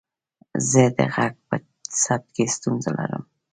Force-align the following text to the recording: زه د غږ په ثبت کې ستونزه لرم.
زه 0.69 0.83
د 0.97 0.99
غږ 1.15 1.33
په 1.47 1.55
ثبت 2.03 2.27
کې 2.35 2.45
ستونزه 2.55 2.89
لرم. 2.97 3.23